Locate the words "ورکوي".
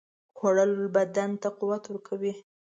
1.87-2.33